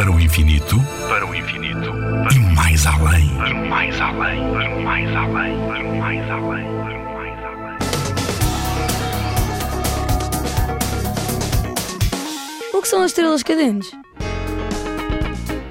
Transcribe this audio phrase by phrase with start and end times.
[0.00, 1.92] Para o infinito, para o infinito,
[2.32, 7.76] e mais além, para mais além, para mais além, para mais além, para mais além.
[12.72, 13.92] O que são as estrelas cadentes?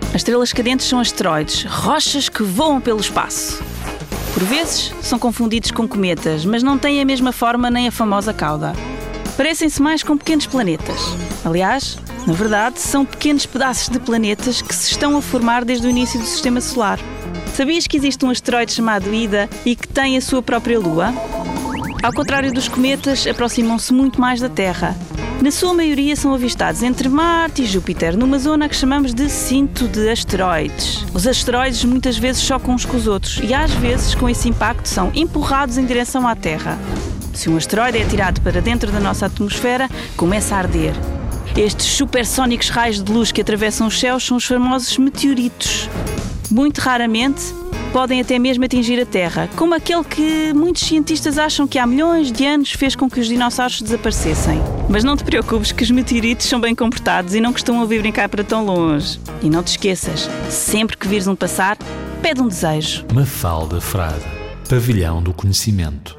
[0.09, 3.63] As estrelas cadentes são asteroides, rochas que voam pelo espaço.
[4.35, 8.31] Por vezes são confundidos com cometas, mas não têm a mesma forma nem a famosa
[8.31, 8.73] cauda.
[9.39, 10.99] Parecem-se mais com pequenos planetas.
[11.45, 11.97] Aliás,
[12.27, 16.19] na verdade, são pequenos pedaços de planetas que se estão a formar desde o início
[16.19, 16.99] do sistema solar.
[17.55, 21.13] Sabias que existe um asteroide chamado Ida e que tem a sua própria lua?
[22.03, 24.93] Ao contrário dos cometas, aproximam-se muito mais da Terra.
[25.41, 29.87] Na sua maioria são avistados entre Marte e Júpiter, numa zona que chamamos de cinto
[29.87, 31.05] de asteroides.
[31.13, 34.89] Os asteroides muitas vezes chocam uns com os outros e às vezes, com esse impacto,
[34.89, 36.77] são empurrados em direção à Terra.
[37.39, 40.93] Se um asteroide é atirado para dentro da nossa atmosfera, começa a arder.
[41.55, 45.89] Estes supersónicos raios de luz que atravessam os céus são os famosos meteoritos.
[46.51, 47.41] Muito raramente
[47.93, 52.29] podem até mesmo atingir a Terra, como aquele que muitos cientistas acham que há milhões
[52.29, 54.61] de anos fez com que os dinossauros desaparecessem.
[54.89, 58.27] Mas não te preocupes que os meteoritos são bem comportados e não costumam vir brincar
[58.27, 59.17] para tão longe.
[59.41, 61.77] E não te esqueças, sempre que vires um passar,
[62.21, 63.05] pede um desejo.
[63.13, 64.25] Mafalda Frade,
[64.67, 66.18] Pavilhão do Conhecimento.